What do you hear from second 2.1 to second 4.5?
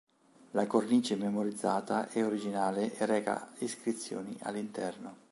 originale e reca iscrizioni